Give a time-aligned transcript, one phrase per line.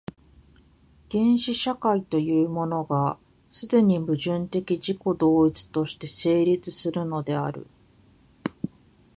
[1.11, 3.19] 原始社会というものが、
[3.51, 7.67] 既に矛盾的自己同一として成立するのである。